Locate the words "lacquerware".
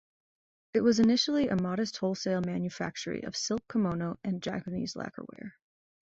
4.95-5.53